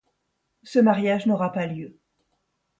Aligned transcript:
Ce 0.63 0.79
mariage 0.79 1.27
n’aura 1.27 1.51
pas 1.53 1.67
lieu. 1.67 1.99